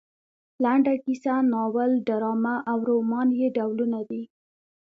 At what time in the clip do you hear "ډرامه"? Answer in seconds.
2.07-2.55